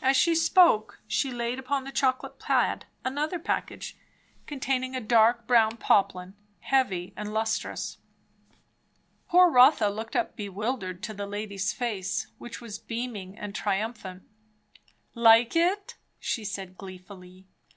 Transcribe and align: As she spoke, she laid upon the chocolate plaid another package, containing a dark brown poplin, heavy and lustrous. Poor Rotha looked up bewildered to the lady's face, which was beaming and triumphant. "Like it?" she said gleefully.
As 0.00 0.16
she 0.16 0.36
spoke, 0.36 1.00
she 1.08 1.32
laid 1.32 1.58
upon 1.58 1.82
the 1.82 1.90
chocolate 1.90 2.38
plaid 2.38 2.86
another 3.04 3.40
package, 3.40 3.96
containing 4.46 4.94
a 4.94 5.00
dark 5.00 5.48
brown 5.48 5.78
poplin, 5.78 6.36
heavy 6.60 7.12
and 7.16 7.34
lustrous. 7.34 7.98
Poor 9.28 9.50
Rotha 9.50 9.88
looked 9.88 10.14
up 10.14 10.36
bewildered 10.36 11.02
to 11.02 11.12
the 11.12 11.26
lady's 11.26 11.72
face, 11.72 12.28
which 12.38 12.60
was 12.60 12.78
beaming 12.78 13.36
and 13.36 13.52
triumphant. 13.52 14.22
"Like 15.12 15.56
it?" 15.56 15.96
she 16.20 16.44
said 16.44 16.78
gleefully. 16.78 17.48